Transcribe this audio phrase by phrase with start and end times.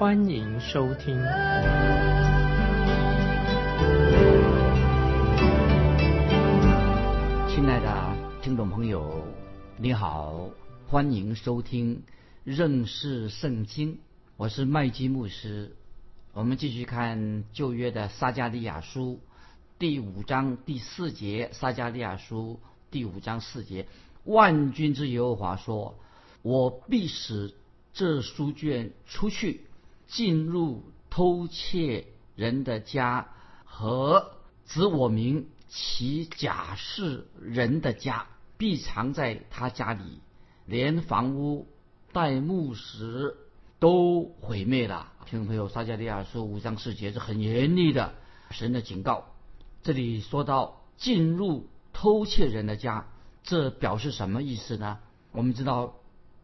[0.00, 1.14] 欢迎收听。
[7.50, 9.22] 亲爱的听众朋友，
[9.76, 10.48] 你好，
[10.88, 12.02] 欢迎收听
[12.44, 13.98] 认识圣经，
[14.38, 15.76] 我是麦基牧师。
[16.32, 19.20] 我们继续看旧约的撒加利亚书。
[19.78, 22.58] 第五章第四节，撒加利亚书
[22.90, 23.86] 第五章四节，
[24.24, 25.98] 万军之耶和华说
[26.40, 27.52] ：“我必使
[27.92, 29.66] 这书卷出去，
[30.10, 33.28] 进入偷窃人的家
[33.64, 34.32] 和
[34.66, 38.26] 指我名其假释人的家，
[38.58, 40.20] 必藏在他家里，
[40.66, 41.68] 连房屋
[42.12, 43.36] 带木石
[43.78, 48.14] 都毁灭了。”听众朋友，撒加利亚书五章四节是很严厉的
[48.50, 49.26] 神的警告。
[49.84, 53.06] 这里说到进入偷窃人的家，
[53.44, 54.98] 这表示什么意思呢？
[55.30, 55.94] 我们知道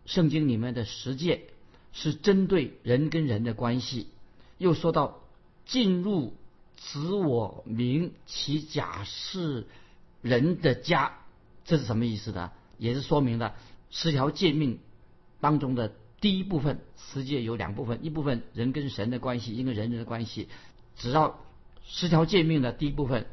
[0.05, 1.49] 圣经里面的十诫
[1.97, 4.09] 是针对人跟人的关系，
[4.59, 5.23] 又说到
[5.65, 6.35] 进入
[6.77, 9.67] 指我名其假是
[10.21, 11.19] 人的家，
[11.65, 12.53] 这是什么意思呢？
[12.77, 13.55] 也是说明了
[13.91, 14.79] 十条诫命
[15.41, 20.49] 当中的第一部分，十诫有两部分，一部分人跟神的关系，一个人人的关系，
[20.97, 21.41] 只要。
[21.89, 23.27] 十条诫命的第一部分，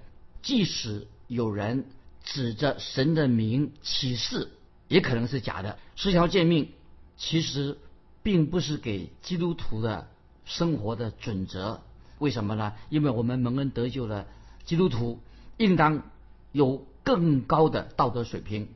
[0.44, 1.86] 即使有人
[2.23, 4.52] 指着神的名起誓，
[4.88, 5.80] 也可能是假的。
[5.95, 6.72] 十条诫命
[7.17, 7.80] 其实
[8.23, 10.09] 并不是给基督徒的
[10.45, 11.81] 生活的准则。
[12.17, 12.73] 为什么呢？
[12.89, 14.25] 因为我们蒙恩得救了
[14.63, 15.19] 基督徒
[15.57, 16.03] 应当
[16.51, 18.69] 有更高的道德水平。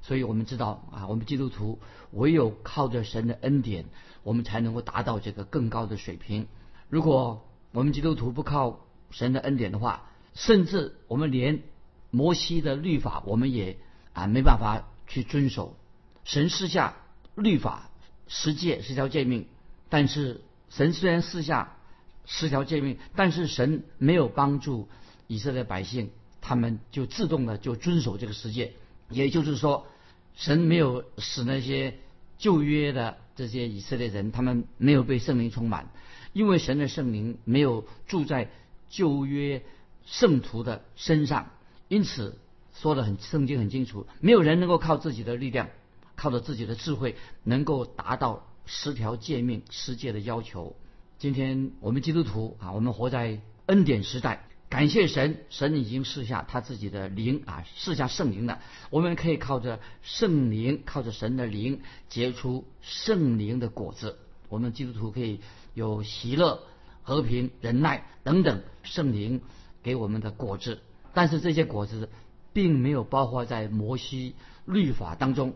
[0.00, 1.78] 所以我们知道啊，我们基督徒
[2.10, 3.86] 唯有靠着神的恩典，
[4.22, 6.46] 我们才能够达到这个更高的水平。
[6.88, 11.62] 如果我们基督徒不靠，神的恩典的话，甚至我们连
[12.10, 13.78] 摩西的律法，我们也
[14.12, 15.76] 啊没办法去遵守。
[16.24, 16.96] 神施下
[17.34, 17.90] 律法
[18.28, 19.46] 十诫十条诫命，
[19.88, 21.76] 但是神虽然施下
[22.24, 24.88] 十条诫命，但是神没有帮助
[25.26, 28.72] 以色列百姓，他们就自动的就遵守这个十诫。
[29.10, 29.86] 也就是说，
[30.34, 31.94] 神没有使那些
[32.38, 35.90] 旧约的这些以色列人，他们没有被圣灵充满，
[36.32, 38.50] 因为神的圣灵没有住在。
[38.90, 39.64] 旧约
[40.04, 41.50] 圣徒的身上，
[41.88, 42.38] 因此
[42.74, 45.68] 说的很圣经很清楚，没有人能够靠自己的力量，
[46.16, 50.76] 靠着自己的智慧，能够达到十条诫命、十诫的要求。
[51.18, 58.60] 今天我们基督徒啊，我们活在恩典时代，感谢神，神已经赐下他自己的灵啊，赐下圣灵了。
[58.90, 64.18] 我们可以靠着圣灵，靠着神的灵结出圣灵的果子。
[64.48, 65.40] 我们基督徒可以
[65.74, 66.62] 有喜乐。
[67.06, 69.42] 和平、忍耐等等圣灵
[69.82, 70.80] 给我们的果子，
[71.12, 72.08] 但是这些果子
[72.54, 75.52] 并没有包括在摩西律法当中。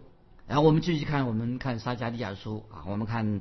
[0.48, 3.40] 然后我们继续看，我们看撒加利亚书啊，我们看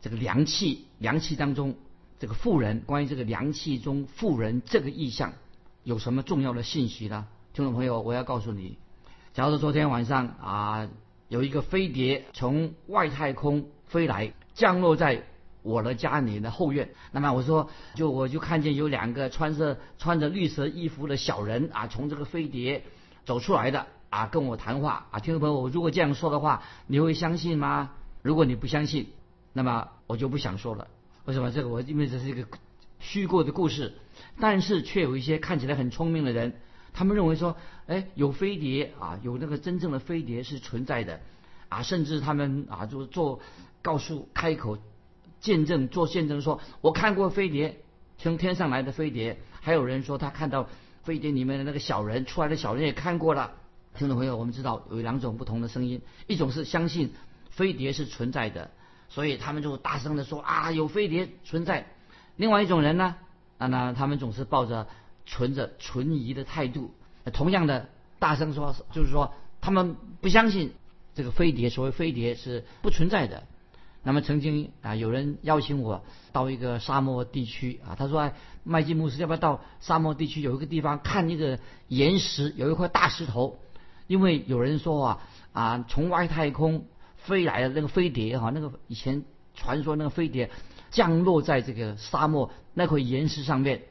[0.00, 1.76] 这个凉气，凉气当中
[2.18, 5.34] 这个妇人，关于这个凉气中妇人这个意象
[5.84, 7.28] 有什么重要的信息呢？
[7.52, 8.78] 听众朋友，我要告诉你，
[9.34, 10.88] 假如说昨天晚上啊，
[11.28, 15.22] 有一个飞碟从外太空飞来，降落在。
[15.60, 22.84] 我的家里的后院，那么我说，就我就看见有两个穿着穿着绿色衣服的小人啊，从这个飞碟
[23.26, 25.20] 走出来的啊，跟我谈话啊。
[25.20, 27.90] 听众朋友，我如果这样说的话，你会相信吗？
[28.22, 29.08] 如果你不相信，
[29.52, 30.88] 那么我就不想说了。
[31.24, 31.50] 为什么？
[31.50, 32.46] 这个我因为这是一个
[32.98, 33.94] 虚构的故事，
[34.40, 36.60] 但是却有一些看起来很聪明的人，
[36.92, 41.20] 他们认为说，哎，有飞碟啊，有那个真正的飞碟是存在的
[41.68, 43.40] 啊，甚至他们啊，就做
[43.82, 44.78] 告诉开口。
[45.40, 47.80] 见证做见证说，我看过飞碟，
[48.18, 49.38] 从天上来的飞碟。
[49.60, 50.68] 还有人说他看到
[51.04, 53.52] 飞碟里面的那个小人出来的小人也看过了。
[53.96, 57.12] 听众朋友，我们知道有两种不同的声音，一种是相信
[57.50, 58.70] 飞碟是存在的，
[59.08, 61.86] 所以他们就大声的说啊有飞碟存在。
[62.36, 63.16] 另外一种人呢，
[63.58, 64.86] 啊那他们总是抱着
[65.26, 66.92] 存着存疑的态度，
[67.32, 67.88] 同样的
[68.18, 70.72] 大声说，就是说他们不相信
[71.14, 73.44] 这个飞碟，所谓飞碟是不存在的。
[74.04, 78.30] 那么曾经啊，有人邀请我到一个沙漠地区啊，他说
[78.62, 81.58] ：“麦基牧师，要不要到沙漠地区有一个地方看一个
[81.88, 83.58] 岩石，有一块大石头？
[84.08, 85.20] 因为有人说啊
[85.52, 89.22] 啊，从外太空飞来的那个飞碟哈，那个以前
[89.54, 90.50] 传说那个飞碟
[90.90, 93.82] 降落在这个沙漠那块岩石上面，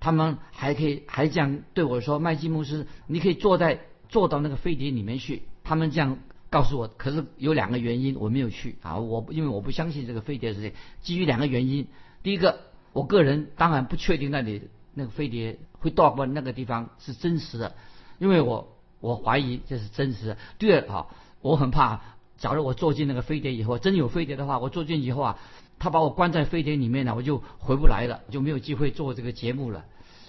[0.00, 6.18] 他们还可以还这样对我说：“麦基牧师，你可以坐在坐到那个飞碟里面去。”他们这样
[6.48, 6.88] 告诉我。
[6.88, 10.72] 可是有两个原因我没有去啊，我因为我不相信这个飞碟事情。
[11.02, 11.88] 基于两个原因，
[12.22, 12.60] 第一个，
[12.94, 17.74] 我个人当然不确定那里那个飞碟会到过那个地方是真实的，
[18.18, 20.38] 因为我我怀疑这是真实的。
[20.58, 21.06] 第二啊，
[21.40, 22.00] 我很怕。
[22.38, 25.38] 假如我坐进那个飞碟以后，真有飞碟的话，我坐进以后啊，
[25.80, 29.84] 他把我关在飞碟里面呢，我就回不来了，就没有机会做这个节目了。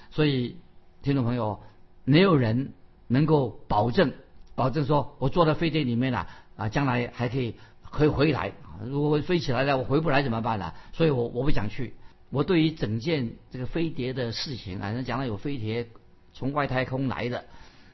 [0.09, 0.55] 所以，
[1.03, 1.59] 听众朋友，
[2.05, 2.73] 没有人
[3.07, 4.11] 能够保证，
[4.55, 8.53] 保证说我坐在飞碟里面了啊，将来还可以可以回来。
[8.83, 10.73] 如果我飞起来了，我回不来怎么办呢？
[10.93, 11.93] 所以我我不想去。
[12.31, 15.87] 我对于整件这个飞碟的事情啊，人讲了有飞碟
[16.33, 17.45] 从外太空来的，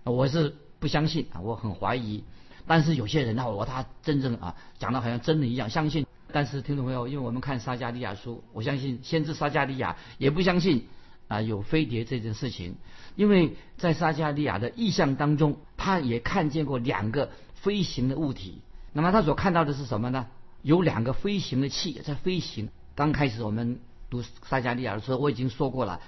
[0.03, 0.55] 我是
[0.85, 2.23] 不相信啊，我很怀疑。
[2.67, 6.05] 但是有些人呢，我他真正啊讲的好像真的一样，相信。
[6.31, 10.85] 但是听众朋友，因为我们看撒加利亚书，我相信先知撒加利亚也不相信
[11.27, 12.75] 啊有飞碟这件事情，
[13.15, 18.61] 因为在撒加利亚的意象当中，他也看见过两个飞行的物体。
[18.93, 20.27] 那么他所看到的是什么呢？
[20.61, 22.69] 有两个飞行的器在飞行。
[22.93, 23.79] 刚开始我们
[24.11, 25.99] 读撒加利亚的时候，我已经说过了，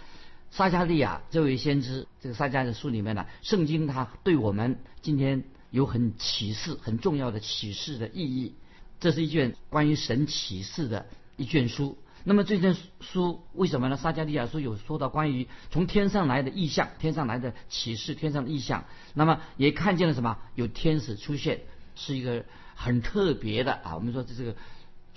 [0.51, 5.43] 撒迦利亚这位先知，这个撒迦利亚书里面呢，圣经它对我们今天。
[5.69, 8.55] 有很启示、很重要的启示的意义。
[9.01, 11.05] 这是一卷关于神启示的
[11.35, 11.97] 一卷书。
[12.23, 13.97] 那么这卷书为什么呢？
[13.97, 18.85] 撒迦利亚书有说到关于从天上来的意象、天上来的启示、天上的意象。
[19.13, 20.37] 那么也看见了什么？
[20.55, 21.59] 有天使出现，
[21.95, 23.93] 是一个很特别的啊。
[23.93, 24.55] 我们说这是个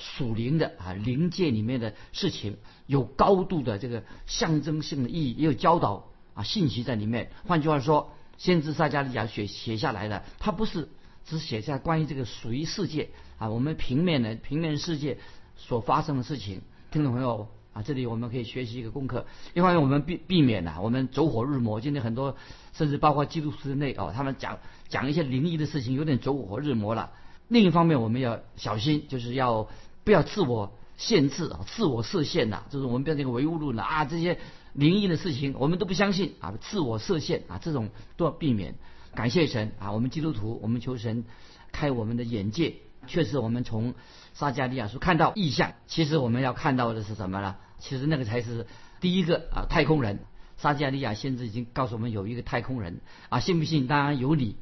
[0.01, 2.57] 属灵的啊灵界里面的事情，
[2.87, 7.31] 有高度的这个象征性的意义，也有教导啊信息在里面。
[7.47, 8.11] 换句话说。
[8.41, 10.89] 先知撒加利亚写写下来的，他不是
[11.27, 15.19] 只写下关于这个属于世界啊，我们平面的平面世界
[15.59, 16.63] 所发生的事情。
[16.91, 21.83] 听众朋友啊，这里我们可以学习一个功课，一方面我们避避免呐，我们走火入魔。
[21.83, 22.35] 今天很多
[22.73, 24.59] 甚至包括基督徒内哦，他们讲
[24.89, 27.13] 讲一些灵异的事情，有点走火入魔了。
[27.49, 29.69] 另一方面，我们要小心，就是要
[30.11, 34.39] 不要自我限制啊，自我设限呐，就是我们变成一个唯物论了啊，这些。
[34.73, 38.75] 灵异的事情，我们都不相信啊，自我设限啊，这种都要避免。
[39.15, 41.25] 感谢神啊，我们基督徒，我们求神
[41.71, 42.75] 开我们的眼界。
[43.07, 43.95] 确实，我们从
[44.33, 45.75] 撒加利亚书看到异象。
[45.87, 47.57] 其实我们要看到的是什么呢？
[47.79, 48.67] 其实那个才是
[49.01, 50.19] 第一个啊，太空人。
[50.57, 53.87] 撒加利亚先知已经告诉我们有一个太空人啊，信不信？
[53.87, 54.57] 当然有理。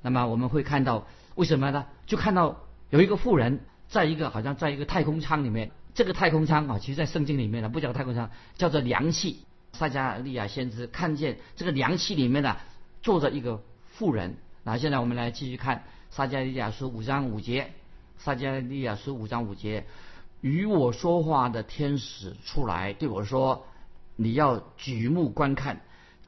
[0.00, 1.86] 那么我们会看到为什么呢？
[2.06, 3.60] 就看到有一个富人
[3.92, 5.70] 在一个好像在一个太空舱里面。
[5.94, 9.44] 这个太空舱啊，其实在圣经里面呢，不叫太空舱，叫做凉气。
[9.74, 12.56] 撒加利亚先知看见这个凉气里面呢，
[13.02, 14.36] 坐着一个妇人。
[14.64, 17.72] 那现在我们来继续看撒加利亚书五章五节。
[18.16, 19.84] 撒加利亚书五章五节，
[20.40, 23.66] 与我说话的天使出来对我说
[24.16, 25.82] ：“你要举目观看，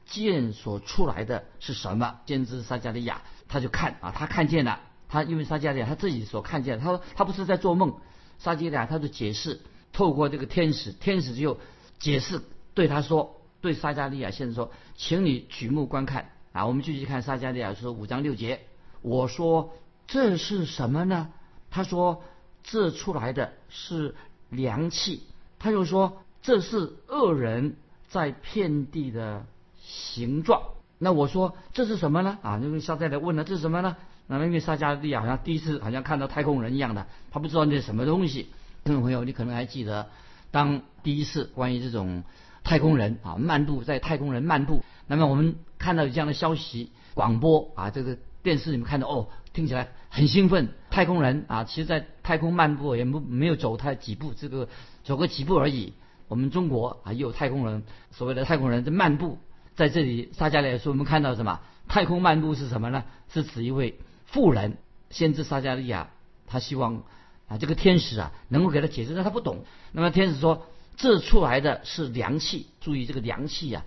[0.05, 4.79] 见所出来的是什么？”先知撒加利亚他就看啊，他看见了。
[5.07, 7.95] 他因为撒加利亚他自己所看见，他说他不是在做梦。
[8.37, 9.61] 撒加利亚他就解释，
[9.93, 11.57] 透过这个天使，天使就
[11.99, 12.41] 解释。
[12.73, 16.65] 对他说：“对撒加利亚先生说，请你举目观看啊！
[16.65, 18.59] 我们继续看撒加利亚说五章六节。
[19.01, 19.73] 我说
[20.07, 21.29] 这是什么呢？
[21.71, 22.23] 他说
[22.63, 24.15] 这出来的是
[24.49, 25.23] 凉气。
[25.57, 27.77] 他又说这是恶人
[28.09, 29.45] 在遍地的
[29.81, 30.61] 形状。
[30.97, 32.37] 那我说这是什么呢？
[32.41, 33.95] 啊，那个撒加利亚问了这是什么呢？
[34.27, 38.47] 那么因为撒加利亚好像第一次好像看到太空人一样的，他不知道那是什么东西。
[38.83, 40.07] 听众朋友，你可能还记得，
[40.51, 42.23] 当第一次关于这种。
[42.67, 44.83] 太空人啊，漫步在太空人漫步。
[45.05, 50.69] 那么我们看到这样的消息广播啊，这个电视里面看到哦，听起来很兴奋。
[50.89, 54.67] 太空人啊，其实在太空漫步也不没有走太几步，这个
[55.03, 55.93] 走个几步而已。
[56.27, 59.37] 我们中国啊也有太空人，所谓的太空人在漫步。
[59.75, 61.59] 在这里撒加利亚说，我们看到什么？
[61.87, 63.03] 太空漫步是什么呢？
[63.31, 64.77] 是指一位富人，
[65.09, 66.09] 先知撒加利亚，
[66.47, 67.03] 他希望
[67.47, 69.65] 啊这个天使啊能够给他解释，但他不懂。
[69.91, 70.65] 那么天使说。
[70.97, 73.83] 这出来的是量器，注意这个量器呀，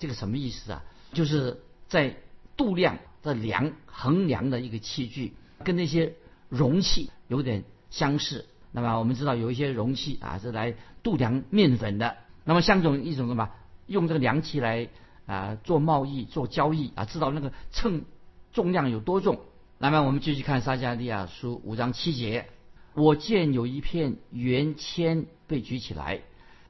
[0.00, 0.82] 这个什么意思啊？
[1.12, 2.16] 就是在
[2.56, 5.32] 度量的量衡量的一个器具，
[5.62, 6.14] 跟那些
[6.48, 8.46] 容器有点相似。
[8.72, 13.50] 那么我们知道有一些容器啊是来度量面粉的，那么像这种一种什么，
[13.86, 14.88] 用这个量器来
[15.26, 18.06] 啊做贸易、做交易啊，知道那个称
[18.52, 19.40] 重量有多重。
[19.82, 22.50] 那么我们继续看撒迦利亚书五章七节，
[22.92, 26.20] 我见有一片圆签被举起来。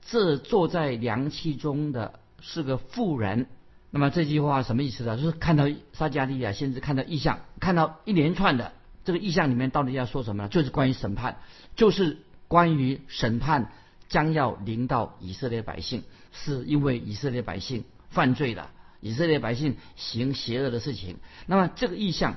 [0.07, 3.49] 这坐在凉气中的是个妇人，
[3.91, 5.17] 那么这句话什么意思呢？
[5.17, 8.75] 就是看到撒加利亚先知看到异象，看到一连串的
[9.05, 10.49] 这个异象里面到底要说什么呢？
[10.49, 11.39] 就是关于审判，
[11.75, 13.73] 就是关于审判
[14.09, 21.17] 将要临到以色列百姓，是因为以色列百姓犯罪了，以色列百姓行邪恶的事情。
[21.47, 22.37] 那么这个意象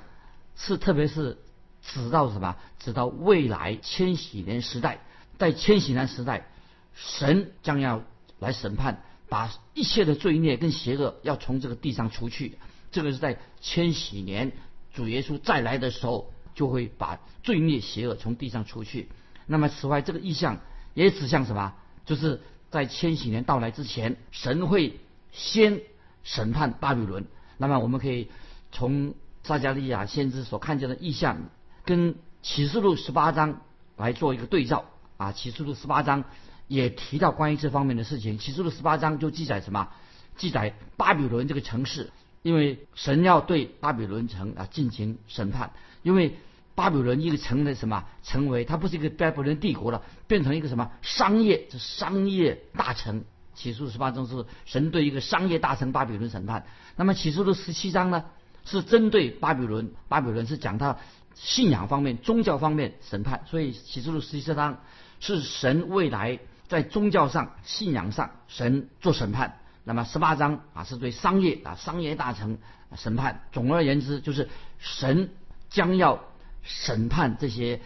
[0.55, 1.37] 是特别是
[1.81, 2.55] 指到什么？
[2.79, 4.99] 指到未来千禧年时代，
[5.37, 6.47] 在千禧年时代，
[6.93, 8.03] 神将要
[8.39, 12.57] 来审判，把一切的罪孽跟邪恶要从这个地上除去。
[12.91, 14.51] 这个是在千禧年
[14.93, 19.09] 主耶稣再来的时候，就会把罪孽邪恶从地上除去。
[19.47, 20.61] 那么此外，这个意象
[20.93, 21.73] 也指向什么？
[22.05, 24.99] 就是在千禧年到来之前，神会
[25.31, 25.81] 先
[26.23, 27.25] 审判巴比伦。
[27.57, 28.29] 那么我们可以
[28.71, 31.37] 从撒加利亚先知所看见的意象，
[31.85, 33.61] 跟启示录十八章
[33.97, 34.85] 来做一个对照
[35.17, 35.31] 啊。
[35.31, 36.23] 启示录十八章
[36.67, 38.39] 也提到关于这方面的事情。
[38.39, 39.89] 启示录十八章就记载什么？
[40.37, 45.71] 记载巴比伦这个城市，因为神要对巴比伦城啊进行审判，
[46.01, 46.35] 因为。
[46.75, 48.65] 巴比伦一个城的什么成为？
[48.65, 51.67] 它不是一个巴比伦帝国了，变成一个什么商业？
[51.69, 53.25] 这商业大城。
[53.53, 56.65] 起诉十八章是神对一个商业大城巴比伦审判。
[56.95, 58.25] 那么起诉的十七章呢，
[58.65, 59.91] 是针对巴比伦。
[60.07, 60.97] 巴比伦是讲他
[61.35, 63.43] 信仰方面、宗教方面审判。
[63.45, 64.81] 所以启示录十七章
[65.19, 69.59] 是神未来在宗教上、信仰上神做审判。
[69.83, 72.59] 那么十八章啊是对商业啊商业大臣
[72.95, 73.43] 审判。
[73.51, 75.29] 总而言之，就是神
[75.69, 76.23] 将要。
[76.65, 77.81] 审判这些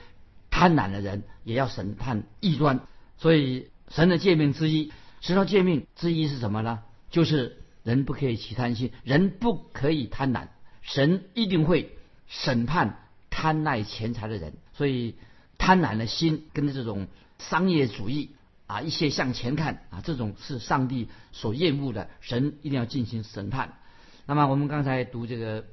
[0.52, 2.80] 贪婪的人，也要审判异端。
[3.18, 6.84] 所以神的诫命之一，十条诫命之一是什么呢？
[7.10, 10.50] 就是人不可以起贪心，人不可以贪婪。
[10.88, 12.98] 神一定会审判
[13.30, 14.54] 贪爱钱财的人。
[14.74, 15.14] 所以
[15.60, 17.06] 贪婪的心跟这种
[17.38, 18.32] 商业主义
[18.66, 22.10] 啊，一切向前看啊，这种是上帝所厌恶的。
[22.22, 23.76] 神一定要进行审判。
[24.26, 25.64] 那么我们刚才读这个。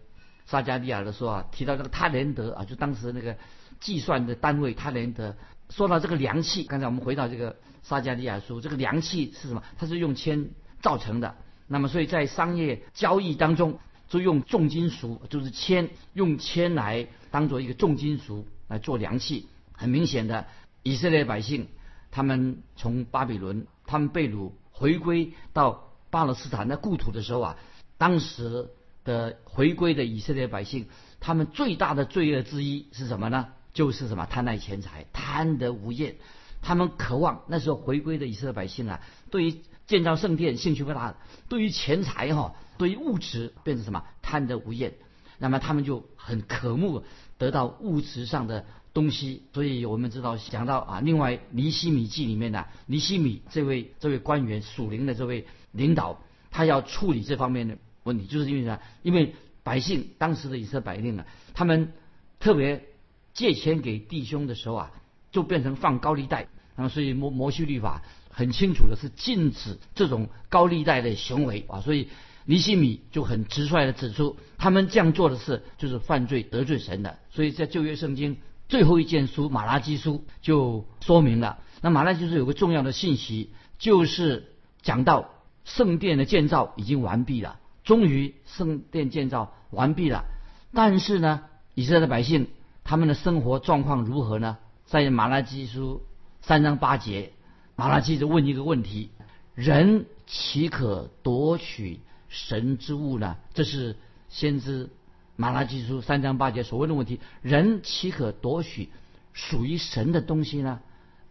[0.46, 3.38] 撒加利亚的说啊，提到这个他连德啊，就当时那个
[3.80, 5.34] 计算的单位他连德。
[5.70, 9.62] 说到这个量器，刚才我们回到这个撒加利亚书，这个量器是什么？
[9.78, 10.50] 它是用铅
[10.82, 11.34] 造成的。
[11.66, 19.48] 那么所以在商业交易当中，就用重金属，就是铅，用铅来当做一个重金属来做凉器。
[19.72, 20.46] 很明显的，
[20.82, 21.68] 以色列百姓
[22.10, 27.56] 他们从巴比伦，他们被掳回归到巴勒斯坦的故土的时候啊，
[27.98, 28.70] 当时。
[29.04, 30.86] 的回归的以色列百姓，
[31.20, 33.48] 他们最大的罪恶之一是什么呢？
[33.74, 36.16] 就是什么贪爱钱财，贪得无厌。
[36.62, 41.16] 他们渴望那时候回归的以色列百姓啊，对于建造圣殿兴趣不大，
[41.50, 44.94] 对于钱财哈，对于物质变成什么贪得无厌。
[45.38, 47.04] 那么他们就很渴慕
[47.38, 49.42] 得到物质上的东西。
[49.52, 57.76] 所以我们知道讲到啊，另外尼西米记里面的尼西米这位这位官员属灵的这位领导，他要处理这方面的。
[58.04, 58.82] 问题就是因为啥？
[59.02, 61.94] 因为百姓当时的以色列百姓啊，他们
[62.38, 62.84] 特别
[63.32, 64.92] 借钱给弟兄的时候啊，
[65.32, 66.48] 就变成放高利贷。
[66.76, 71.80] 那么所以摩摩西律法很清楚的是禁止这种高利贷的行为啊。
[71.80, 72.10] 所以
[72.44, 77.18] 尼西米就很直率的指出，他们这样做的是就是犯罪得罪神的。
[77.30, 78.36] 所以在旧约圣经
[78.68, 81.58] 最后一件书马拉基书就说明了。
[81.80, 85.30] 那马拉基书有个重要的信息，就是讲到
[85.64, 87.58] 圣殿的建造已经完毕了。
[87.82, 90.24] 终于圣殿建造完毕了，
[90.72, 91.42] 但是呢，
[91.74, 92.48] 以色列的百姓
[92.82, 94.56] 他们的生活状况如何呢？
[94.86, 96.02] 在马拉基书
[96.40, 97.32] 三章八节，
[97.76, 99.10] 马拉基就问一个问题：
[99.54, 102.00] 人岂可夺取
[102.34, 103.36] 神之物呢？
[103.54, 103.96] 这是
[104.28, 104.90] 先知
[105.36, 108.88] 马拉基书三章八节所问的问题：人岂可夺取
[109.32, 110.80] 属于神的东西呢？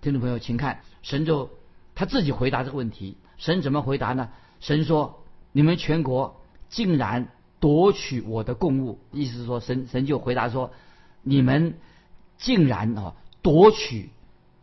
[0.02, 1.50] 听众朋友，请看，神就
[1.94, 3.18] 他自己回答这个问题。
[3.38, 4.30] 神怎么回答呢？
[4.62, 6.40] 神说：你们全国。
[6.70, 7.28] 竟然
[7.60, 10.72] 夺取我的供物，意思是说，神神就回答说
[11.22, 11.76] ：“你们
[12.36, 14.10] 竟然啊夺取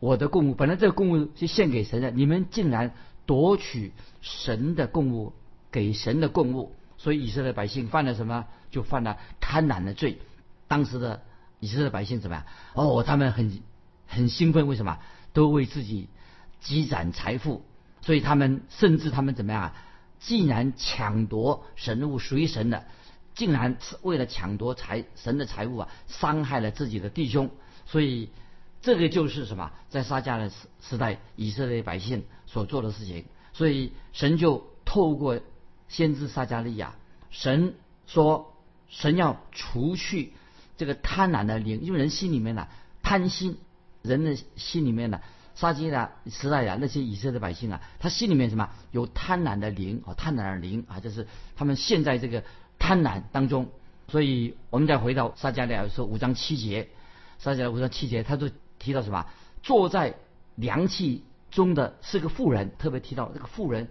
[0.01, 2.95] 我的供物，本来这个供物是献给神的，你们竟然
[3.27, 5.33] 夺取神的供物，
[5.71, 8.47] 给神的供物，所以以色列百姓犯了什么？
[8.71, 10.19] 就犯了贪婪的罪。
[10.69, 11.23] 当时的
[11.59, 12.45] 以色列百姓怎么样？
[12.75, 13.63] 哦，他们很
[14.07, 14.99] 很兴奋，为什么？
[15.33, 16.09] 都为自己
[16.61, 17.63] 积攒财富，
[18.01, 19.75] 所以他们甚至他们怎么样啊？”
[20.21, 22.85] 竟然抢夺神物属于神的，
[23.35, 27.51] 竟然是为了抢夺财神的财物啊，伤害了自己的弟兄。
[27.87, 28.29] 所以
[28.83, 33.25] 这个就是什么，在撒迦的时时代，以色列百姓所做的事情。
[33.55, 35.41] 所以神就透过
[35.91, 36.95] 先知撒迦利亚，
[37.31, 37.75] 神
[38.07, 38.57] 说，
[38.89, 40.33] 神要除去
[40.79, 42.67] 这个贪婪的灵，因为人心里面呢
[43.03, 43.59] 贪心，
[44.01, 45.21] 人的心里面呢。
[45.57, 52.45] 杀鸡的时代呀，那些以色列百姓啊，他心里面什么有贪婪的灵啊，贪婪的灵啊，就是他们现在这个
[52.79, 53.69] 贪婪当中。
[54.09, 56.89] 所以我们再回到撒迦利亚说五章七节，
[57.39, 59.27] 撒迦利亚五章七节，他都提到什么？
[59.63, 60.15] 坐在
[60.55, 63.89] 凉气中的是个妇人，特别提到这个妇人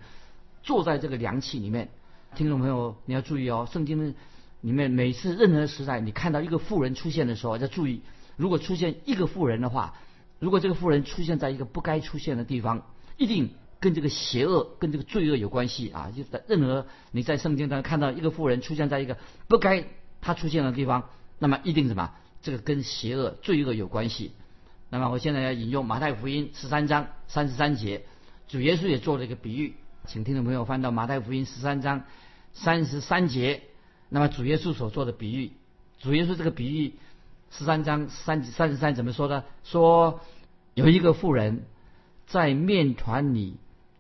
[0.64, 1.90] 坐在这个凉气里面。
[2.36, 4.16] 听众朋友，你要注意哦，圣经
[4.62, 8.02] 里面每次任何时代，你看到一个妇人出现的时候，要注意，
[8.38, 9.96] 如果出现一个妇人的话，
[10.40, 12.86] 如果这个妇人出现在一个不该出现的地方，
[13.18, 13.50] 一定
[13.80, 16.12] 跟这个邪恶、跟这个罪恶有关系啊！
[16.16, 19.86] 就在任何你在圣经当中看到一个妇人出现在一个不该
[20.22, 22.12] 她出现的地方，那么一定什么？
[22.42, 24.34] 这个跟邪恶、罪恶有关系。
[24.90, 28.06] 那么我现在要引用马太福音十三章三十三节，
[28.48, 29.76] 主耶稣也做了一个比喻，
[30.12, 32.04] 请听众朋友翻到马太福音十三章
[32.52, 33.62] 三十三节。
[34.10, 35.52] 那么主耶稣所做的比喻，
[36.00, 36.96] 主耶稣这个比喻
[37.52, 39.44] 十三章三三十三怎么说呢？
[39.64, 40.20] 说
[40.74, 41.64] 有一个妇人
[42.26, 43.58] 在面团里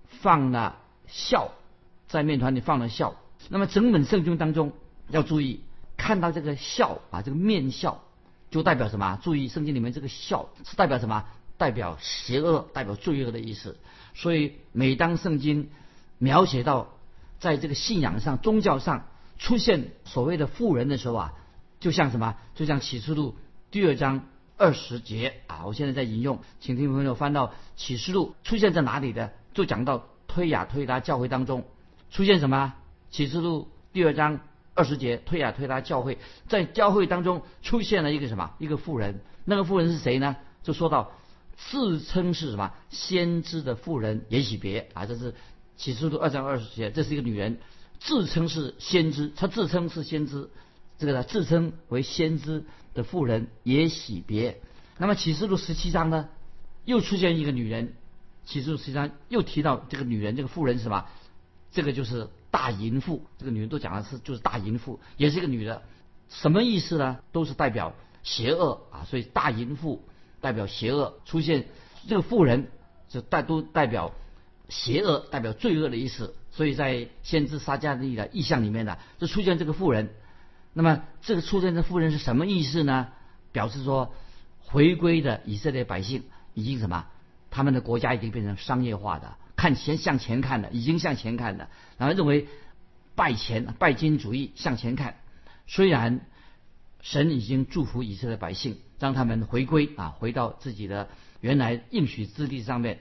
[0.07, 1.51] 放了笑，
[2.07, 3.15] 在面团里放了笑。
[3.49, 4.71] 那么整本圣经当中
[5.09, 5.61] 要注意，
[5.95, 8.03] 看到这个笑啊，这个面笑
[8.49, 9.19] 就代表什么？
[9.21, 11.25] 注意圣经里面这个笑是代表什么？
[11.59, 13.77] 代表邪恶，代表罪恶的意思。
[14.15, 15.69] 所以每当圣经
[16.19, 16.89] 描写到
[17.39, 19.07] 在这个信仰上、宗教上，
[19.39, 21.33] 出现所谓的富人的时候啊，
[21.79, 22.35] 就像什么？
[22.53, 23.35] 就像启示录
[23.71, 24.25] 第二章
[24.57, 25.65] 二十节啊！
[25.65, 29.31] 我现在在引用，请听朋友翻到启示录出现在哪里的？
[29.53, 31.63] 就讲到推雅推拉教会当中
[32.11, 32.75] 出现什么？
[33.09, 34.41] 启示录第二章
[34.75, 38.51] 二十节，推雅推拉教会在教会当中出现了一个什么？
[38.59, 39.21] 一个富人。
[39.45, 40.35] 那个富人是谁呢？
[40.61, 41.13] 就说到
[41.55, 45.05] 自称是什么先知的妇人也许别啊！
[45.05, 45.33] 这是
[45.79, 47.57] 启示录二章二十节，这是一个女人。
[48.01, 50.49] 自称是先知，她自称是先知，
[50.97, 54.59] 这个呢，自称为先知的妇人也喜别。
[54.97, 56.27] 那么启示录十七章呢，
[56.83, 57.93] 又出现一个女人，
[58.43, 61.05] 启示录十七章又提到这个女人，这个妇人是什么？
[61.71, 63.23] 这个就是大淫妇。
[63.37, 65.81] 这个女人都讲的是就是大淫妇，也是一个女的，
[66.27, 67.19] 什么意思呢？
[67.31, 70.03] 都是代表邪恶啊，所以大淫妇
[70.41, 71.67] 代表邪恶，出现
[72.09, 72.69] 这个妇人
[73.07, 74.13] 就代都代表
[74.69, 76.35] 邪恶，代表罪恶的意思。
[76.51, 80.09] 所以在先知撒迦利的意象里面呢，就出现这个妇人。
[80.73, 83.07] 那么这个出现的妇人是什么意思呢？
[83.51, 84.13] 表示说，
[84.59, 87.05] 回归的以色列百姓已经什么？
[87.49, 92.47] 他们的国家已经变成商业化的，看前向前看的，已经向前看的，然后认为
[93.15, 95.15] 拜钱拜金主义向前看。
[95.67, 96.21] 虽然
[97.01, 101.09] 神已经祝福以色列百姓，让他们回归啊，回到自己的
[101.41, 102.99] 原来应许之地上面，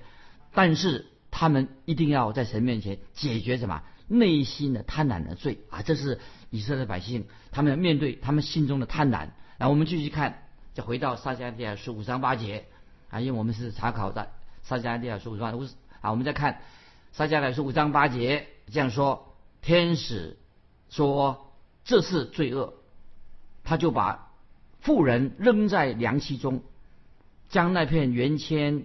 [0.52, 1.06] 但是。
[1.30, 5.82] 他们一定要在神面前解决什么内心的贪婪的罪啊！
[5.82, 6.18] 这是
[6.50, 9.28] 以色列百姓他们要面对他们心中的贪婪。
[9.58, 12.64] 然后我们继续看，再回到撒迦利亚书五章八节
[13.10, 14.30] 啊，因为我们是查考的
[14.62, 15.64] 撒迦利亚书五章五
[16.00, 16.60] 啊，我们再看
[17.12, 20.38] 撒迦利亚书五章八节这样说：天使
[20.88, 21.52] 说
[21.84, 22.74] 这是罪恶，
[23.64, 24.32] 他就把
[24.80, 26.62] 妇人扔在凉气中，
[27.48, 28.84] 将那片圆圈。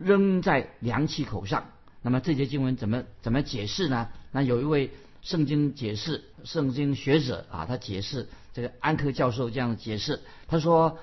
[0.00, 1.66] 扔在凉气口上，
[2.00, 4.08] 那么这节经文怎么怎么解释呢？
[4.32, 10.98] 那有一位圣经解释圣经学者啊，他解释这个安克教授这样解释，他说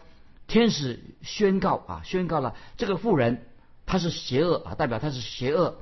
[0.47, 3.43] 天使宣告啊，宣告了这个妇人
[3.85, 5.77] 她是邪恶啊，代表她是邪恶。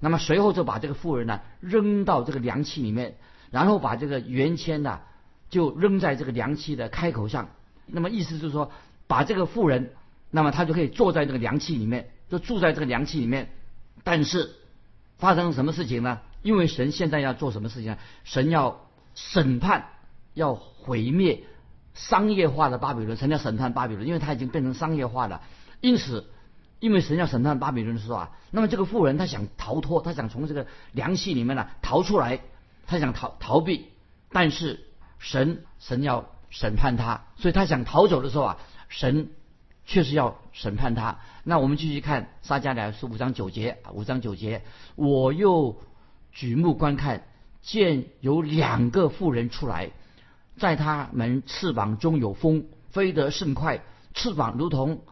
[0.00, 3.14] 那么随后就把这个妇人呢扔到这个凉气里面，
[3.52, 5.00] 然后把这个圆签呢
[5.48, 7.48] 就扔在这个凉气的开口上。
[7.86, 8.72] 那么意思就是说，
[9.06, 9.92] 把这个妇人，
[10.30, 12.10] 那么他就可以坐在这个凉气里面。
[12.28, 13.50] 就住在这个凉气里面，
[14.02, 14.54] 但是
[15.16, 16.20] 发生什么事情呢？
[16.42, 17.98] 因为神现在要做什么事情呢？
[18.24, 19.86] 神要审判，
[20.34, 21.44] 要毁灭
[21.94, 23.16] 商业化的巴比伦。
[23.16, 25.42] 神要审判巴比伦，因为它已经变成商业化了。
[25.80, 26.26] 因此，
[26.80, 32.40] 因为神要审判巴比伦的时候啊，那么这个妇人她想逃脱，她想从这个凉气里面呢逃出来，
[32.86, 33.88] 她想逃逃避，
[34.30, 34.84] 但是
[35.18, 38.58] 神神要审判她，所以她想逃走的时候啊，
[38.88, 39.30] 神。
[39.86, 41.20] 确实要审判他。
[41.44, 44.62] 那我们继续看撒迦利亚书五章九节，五章九节，
[44.96, 45.80] 我又
[46.32, 47.24] 举目观看，
[47.62, 49.92] 见有两个妇人出来，
[50.58, 55.02] 在他们翅膀中有风，飞得甚快，翅膀如同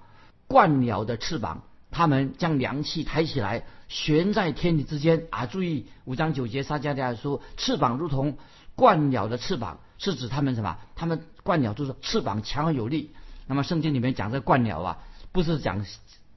[0.49, 1.63] 鹳鸟的翅膀。
[1.91, 5.29] 他们将凉气抬起来，悬在天地之间。
[5.31, 8.37] 啊，注意五章九节撒迦利亚书，翅膀如同
[8.75, 10.77] 鹳鸟的翅膀，是指他们什么？
[10.97, 13.13] 他们鹳鸟就是翅膀强而有力。
[13.47, 14.99] 那么圣经里面讲这鹳鸟啊，
[15.33, 15.85] 不是讲，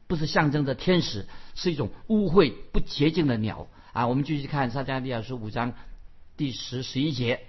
[0.08, 4.08] 不是象征着天使，是一种污秽不洁净的鸟啊。
[4.08, 5.74] 我们继续看撒迦利亚书五章
[6.36, 7.40] 第十十一节，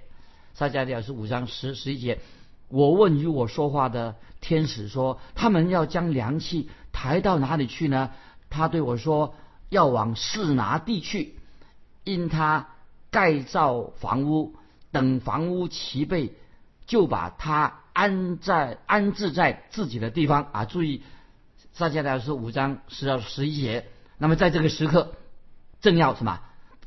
[0.54, 2.20] 撒迦利亚书五章十十一节，
[2.68, 8.10] 我问与我说话的天使说，他们要将凉气抬到哪里去呢？
[8.50, 9.34] 他对我说，
[9.70, 11.34] 要往示拿地去，
[12.04, 12.68] 因他
[13.10, 14.54] 盖造房屋，
[14.92, 16.32] 等房屋齐备，
[16.86, 17.80] 就把他。
[17.98, 20.64] 安在安置在自己的地方啊！
[20.64, 21.02] 注意，
[21.72, 23.86] 撒迦利亚书五章十到十一节。
[24.18, 25.16] 那么在这个时刻，
[25.80, 26.38] 正要什么？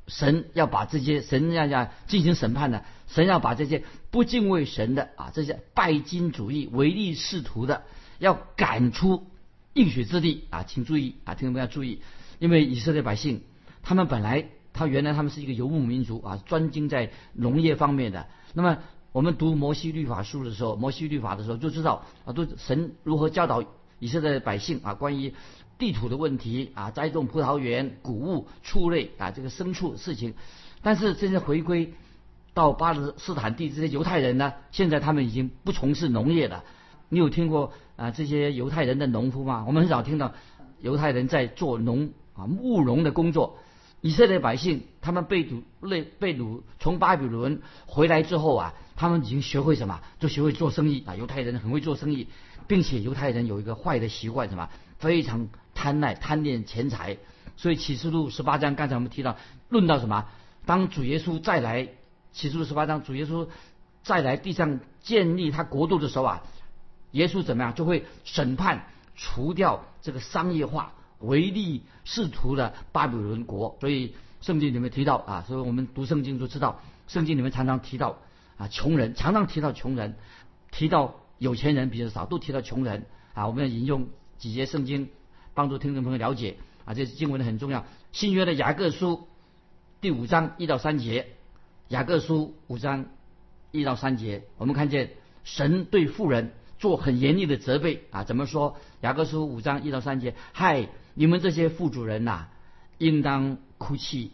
[0.07, 7.83] 神要把这些神要要进行审判的，神要把这些不敬畏神的啊，这些拜金主义、唯利是图的，
[8.17, 9.27] 要赶出
[9.73, 10.63] 应许之地啊！
[10.63, 12.01] 请注意啊，听众们要注意，
[12.39, 13.43] 因为以色列百姓
[13.83, 18.27] 他们本来他原来他们是一个游牧民族啊，专精在农业方面的。
[18.53, 18.77] 那么
[19.11, 23.63] 我们读摩西律法书的时候，摩西律法的时候就知道啊，都神如何教导
[23.99, 25.33] 以色列百姓啊，关于。
[25.77, 30.35] 地土的问题啊，栽种葡萄园、谷物、畜类啊，这个牲畜事情。
[30.83, 31.95] 但是现在回归
[32.53, 36.63] 到巴勒斯坦地这些犹太人呢，现在他们已经不从事农业了。
[37.09, 39.63] 你有听过啊这些犹太人的农夫吗？
[39.65, 40.33] 我们很少听到
[40.81, 43.57] 犹太人在做农啊务农的工作。
[44.01, 49.99] 以色列百姓他们被掳、被被掳从巴比伦回来之后啊，他们已经学会什么？
[50.19, 51.15] 就学会做生意啊。
[51.15, 52.27] 犹太人很会做生意，
[52.67, 54.69] 并且犹太人有一个坏的习惯，什么？
[54.99, 55.49] 非常。
[55.73, 57.17] 贪爱、贪恋钱财，
[57.55, 59.37] 所以启示录十八章，刚才我们提到，
[59.69, 60.27] 论到什么？
[60.65, 61.87] 当主耶稣再来，
[62.33, 63.47] 启示录十八章，主耶稣
[64.03, 66.43] 再来地上建立他国度的时候啊，
[67.11, 67.73] 耶稣怎么样？
[67.73, 68.85] 就会审判、
[69.15, 73.77] 除掉这个商业化、唯利是图的巴比伦国。
[73.79, 78.19] 所以圣经里面提到啊，所以我们读圣经就知道，圣经里面常常提到
[78.61, 80.15] 啊，穷人，常常提到穷人，
[80.69, 83.47] 提到有钱人比较少，都提到穷人啊。
[83.47, 85.09] 我们要引用几节圣经。
[85.53, 87.85] 帮助听众朋友了解啊，这是经文的很重要。
[88.13, 89.27] 新约的雅各书
[89.99, 91.27] 第五章一到三节，
[91.89, 93.07] 雅各书五章
[93.71, 95.11] 一到三节，我们看见
[95.43, 98.23] 神对富人做很严厉的责备啊。
[98.23, 98.77] 怎么说？
[99.01, 102.47] 雅各书五章一到三节，嗨，你们这些富主人呐，
[102.97, 104.31] 应当哭泣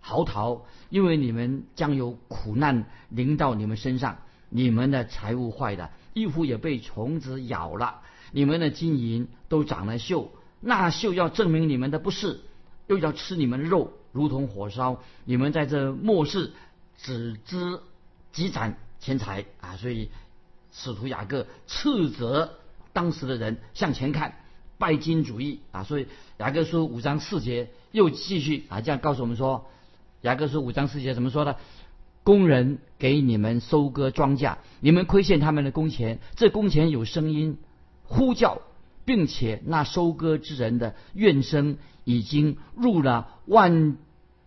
[0.00, 8.00] 嚎啕，因为你们将有苦难临到你们身上，你们的财物坏的，衣服也被虫子咬了，
[8.32, 10.28] 你们的金银都长了锈。
[10.60, 12.40] 那锈要证明你们的不是，
[12.86, 15.00] 又要吃你们肉，如同火烧。
[15.24, 16.52] 你们在这末世
[16.98, 17.80] 只知
[18.32, 19.76] 积攒钱财啊！
[19.76, 20.10] 所以
[20.72, 22.58] 使徒雅各斥责
[22.92, 24.34] 当时的人向前看，
[24.76, 25.82] 拜金主义啊！
[25.84, 26.06] 所以
[26.38, 29.70] 雅各书五章四节又继续啊这样告诉我们说，
[30.22, 31.56] 雅各书五章四节怎么说呢？
[32.22, 37.58] 工人给你们收割庄稼，你们亏欠他们的工钱，这工钱有声音
[38.04, 38.62] 呼叫。
[39.06, 43.96] 并且那收割之人的怨声已经入了万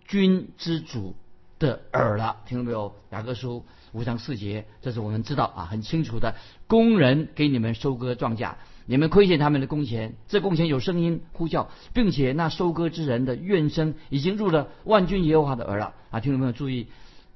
[0.08, 1.16] 军之主
[1.60, 2.96] 的耳了，听到没有？
[3.10, 6.36] 雅各书五章四节，这是我们知道啊，很清楚的。
[6.68, 8.54] 工人给你们收割庄稼，
[8.86, 16.20] 你们亏欠他们的工钱，这工钱有声音呼叫，并且那收割之人的怨声已经入了万军耶和华的耳了啊！
[16.20, 16.88] 听众朋友注意，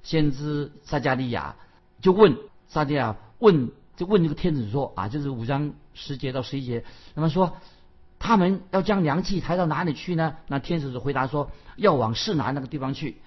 [0.03, 1.55] 先知撒加利亚
[2.01, 3.71] 就问撒加利亚问。
[3.97, 7.57] 就问这个天子说啊，就是五章十节到十一节，那么说
[8.19, 10.35] 他们要将凉气抬到哪里去呢？
[10.45, 13.17] 那天使就回答说，要往市南那个地方去，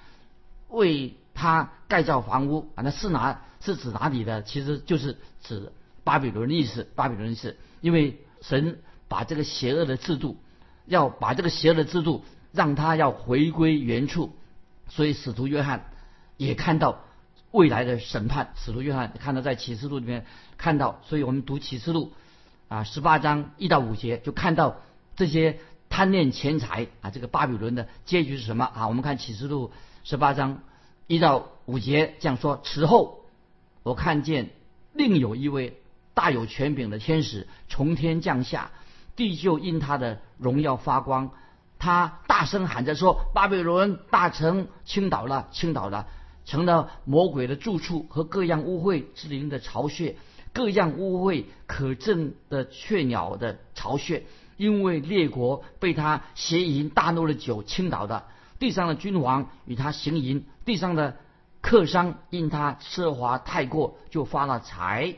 [0.69, 2.85] 为他盖造房屋啊。
[2.85, 4.45] 那市南是指哪里的？
[4.45, 5.73] 其实就是指
[6.05, 7.57] 巴比伦的意思，巴比伦的意思。
[7.81, 10.37] 因为神把这个邪恶的制度，
[10.87, 14.33] 要把这个邪恶的制度让他要回归原处，
[14.89, 15.91] 所以使徒约翰
[16.37, 17.01] 也看到。
[17.53, 20.25] 未来的审判，使徒约翰看到在启示录里面
[20.57, 22.13] 看到，所以我们读启示录
[22.69, 24.77] 啊十八章一到五节，就看到
[25.17, 28.87] 这些贪恋钱财啊，这个巴比伦的结局是什么啊？
[28.87, 29.73] 我们看启示录
[30.05, 30.63] 十八章
[31.09, 33.25] 一到五节这样说：此后
[33.83, 34.51] 我看见
[34.93, 35.80] 另有一位
[36.21, 38.73] 大有权柄的天使从天降下，
[39.17, 41.31] 地就因他的荣耀发光，
[41.79, 46.07] 他大声喊着说：巴比伦大城倾倒了，倾倒了。
[46.45, 50.17] 成了魔鬼的住处和各样污秽之灵的巢穴，
[50.53, 54.25] 各样污秽可憎的雀鸟的巢穴，
[54.59, 58.27] 因为列国被他邪淫大怒的酒倾倒的，
[58.59, 61.17] 地上的君王与他行淫，地上的
[61.63, 65.15] 客商因他奢华太过就发了财。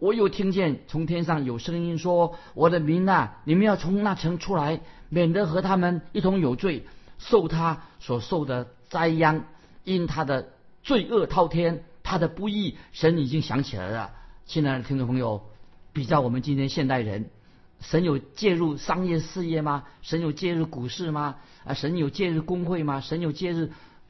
[0.00, 6.86] 我又听见从天上有声音说：“我的民呐，你们要从那城出来，免得和他们一同有罪，
[7.18, 9.44] 受他所受的灾殃。”
[9.84, 10.48] 因他的
[10.82, 14.10] 罪恶滔天，他的不义，神已经想起来了。
[14.46, 15.42] 亲爱的听众朋友，
[15.92, 17.28] 比较我们今天现代人，
[17.80, 19.84] 神有介入商业事业吗？
[20.00, 21.36] 神有介入股市吗？
[21.64, 23.00] 啊，神有介入工会吗？
[23.00, 23.68] 神有介入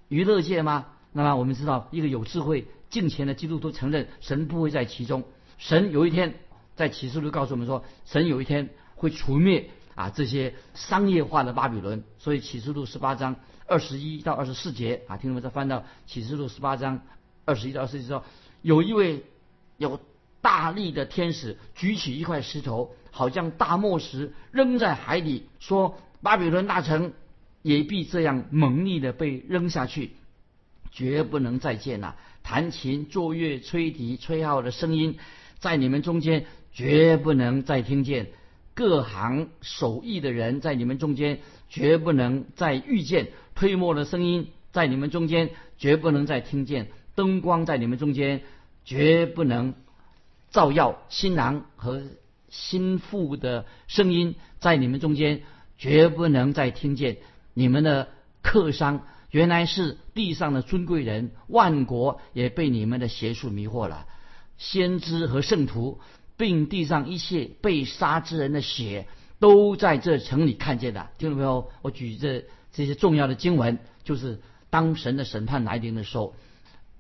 [0.09, 0.87] 娱乐界吗？
[1.13, 5.25] 那么我们知道，一个有智慧、敬虔的基督徒承认神不会在其中。
[5.61, 6.35] 神有一天
[6.75, 12.03] 在启示录告诉我们说，神有一天会除灭啊这些商业化的巴比伦。
[12.19, 13.37] 所以启示录十八章。
[13.67, 17.03] 二十一到二十四节啊，听众们再翻到启示录十八章
[17.45, 18.25] 二十一到二十四节说，
[18.63, 19.23] 有一位
[19.77, 20.01] 有
[20.41, 27.13] 大力的天使举起一块石头，好像大磨石扔在海里，说巴比伦大城
[27.63, 30.15] 也必这样猛烈的被扔下去，
[30.91, 32.17] 绝不能再见了。
[32.43, 35.17] 弹琴、作乐、吹笛、吹号的声音，
[35.61, 38.25] 在你们中间绝不能再听见；
[38.75, 48.43] 各行手艺的人在你们中间绝不能再遇见；推磨的声音在你们中间绝不能再听见；灯光在你们中间
[48.85, 49.75] 绝不能
[50.51, 52.03] 照耀；新郎和
[52.49, 55.43] 心腹的声音在你们中间
[55.79, 57.19] 绝不能再听见。
[57.55, 58.09] 你们的
[58.43, 59.07] 客商。
[59.33, 64.07] 原来是地上的尊贵人，万国也被你们的邪术迷惑了。
[64.61, 66.01] 先知和圣徒，
[66.37, 71.09] 并地上一切被杀之人的血，都在这城里看见的。
[71.17, 71.71] 听到没有？
[71.81, 76.37] 我举这这些重要的经文，就是当神的审判来临的时候，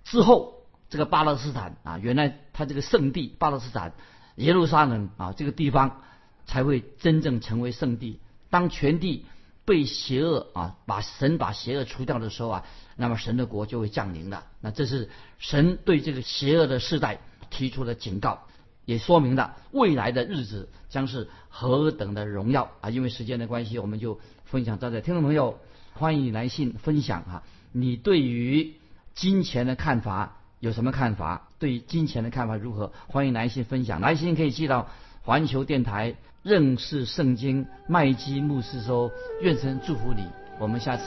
[0.04, 0.54] 之后
[0.88, 3.92] 这个巴勒斯坦啊，原来他这个圣地巴勒斯坦
[4.36, 6.00] 耶路撒冷啊这个地方，
[6.46, 8.18] 才会真正成为圣地。
[8.48, 9.26] 当全地。
[9.66, 12.64] 被邪恶啊，把神把邪恶除掉的时候啊，
[12.96, 14.46] 那么神的国就会降临了。
[14.60, 17.20] 那这是神对这个邪恶的世代
[17.50, 18.46] 提出了警告，
[18.84, 22.90] 也说明了未来的日子将是何等的荣耀啊！
[22.90, 25.00] 因为时间的关系，我们就分享到这。
[25.00, 25.58] 听众朋友，
[25.92, 28.74] 欢迎来信分享啊，你对于
[29.14, 31.48] 金钱的看法有什么看法？
[31.58, 32.92] 对金钱的看法如何？
[33.08, 34.88] 欢迎来信分享，来信可以寄到
[35.22, 36.16] 环球电台。
[36.42, 39.10] 认识圣经，麦基牧师说
[39.42, 40.24] ：“愿神祝福你。”
[40.58, 41.04] 我们下次